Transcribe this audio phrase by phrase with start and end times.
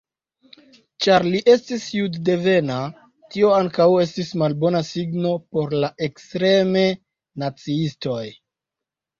[1.05, 2.77] Ĉar li estis juddevena,
[3.35, 6.85] tio ankaŭ estis malbona signo por la ekstreme
[7.45, 8.21] naciistoj.